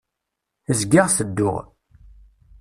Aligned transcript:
Zgiɣ 0.79 1.07
tedduɣ. 1.15 1.55